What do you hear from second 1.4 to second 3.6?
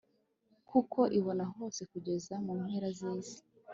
hose kugeza mu mpera z'isi